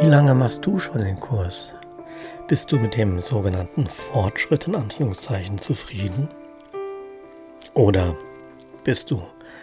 [0.00, 1.72] Wie lange machst du schon den Kurs?
[2.48, 6.28] Bist du mit dem sogenannten Fortschritt in Anführungszeichen zufrieden?
[7.74, 8.16] Oder
[8.82, 9.22] bist du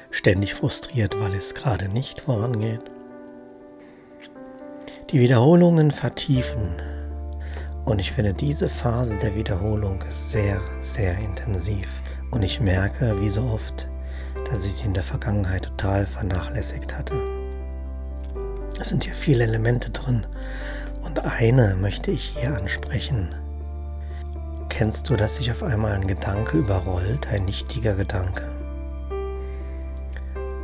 [0.10, 2.80] ständig frustriert, weil es gerade nicht vorangeht?
[5.10, 6.82] Die Wiederholungen vertiefen.
[7.84, 12.02] Und ich finde, diese Phase der Wiederholung sehr, sehr intensiv.
[12.32, 13.90] Und ich merke, wie so oft,
[14.50, 17.41] dass ich sie in der Vergangenheit total vernachlässigt hatte.
[18.82, 20.26] Es sind hier viele Elemente drin
[21.04, 23.30] und eine möchte ich hier ansprechen.
[24.70, 28.42] Kennst du, dass sich auf einmal ein Gedanke überrollt, ein nichtiger Gedanke?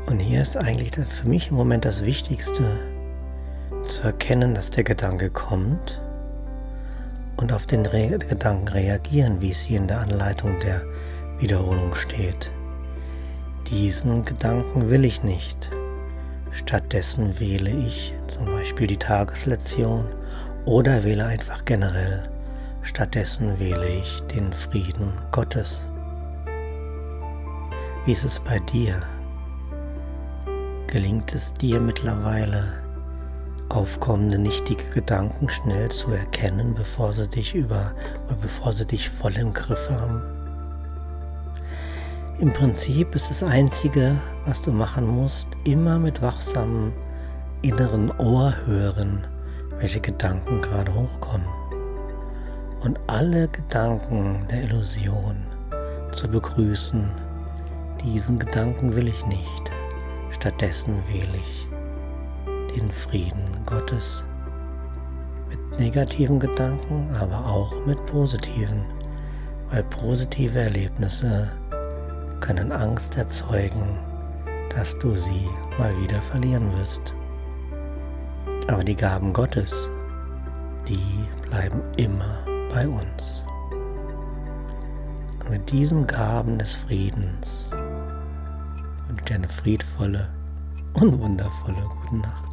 [0.07, 2.79] Und hier ist eigentlich für mich im Moment das Wichtigste,
[3.83, 6.01] zu erkennen, dass der Gedanke kommt
[7.35, 10.81] und auf den Re Gedanken reagieren, wie es hier in der Anleitung der
[11.37, 12.49] Wiederholung steht.
[13.69, 15.69] Diesen Gedanken will ich nicht.
[16.57, 20.07] Stattdessen wähle ich zum Beispiel die Tageslektion
[20.65, 22.23] oder wähle einfach generell.
[22.81, 25.85] Stattdessen wähle ich den Frieden Gottes.
[28.05, 29.03] Wie ist es bei dir?
[30.87, 32.81] Gelingt es dir mittlerweile,
[33.69, 37.93] aufkommende nichtige Gedanken schnell zu erkennen, bevor sie dich über,
[38.41, 40.36] bevor sie dich voll im Griff haben?
[42.39, 46.93] Im Prinzip ist das Einzige, was du machen musst, immer mit wachsamem
[47.63, 49.25] inneren Ohr hören,
[49.79, 51.47] welche Gedanken gerade hochkommen.
[52.81, 55.35] Und alle Gedanken der Illusion
[56.11, 57.09] zu begrüßen,
[58.03, 59.71] diesen Gedanken will ich nicht.
[60.29, 61.67] Stattdessen wähle ich
[62.77, 64.23] den Frieden Gottes
[65.49, 68.85] mit negativen Gedanken, aber auch mit positiven,
[69.71, 71.51] weil positive Erlebnisse
[72.39, 73.99] können Angst erzeugen,
[74.75, 77.13] dass du sie mal wieder verlieren wirst.
[78.67, 79.89] Aber die Gaben Gottes,
[80.87, 82.37] die bleiben immer
[82.73, 83.45] bei uns.
[85.39, 87.71] Und mit diesen Gaben des Friedens
[89.07, 90.29] wünsche ich dir eine friedvolle
[90.93, 92.46] und wundervolle gute Nacht.